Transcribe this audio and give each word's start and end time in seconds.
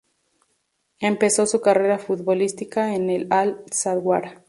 Empezó 0.97 1.45
su 1.45 1.61
carrera 1.61 1.99
futbolística 1.99 2.95
en 2.95 3.11
el 3.11 3.27
Al-Zawraa. 3.29 4.39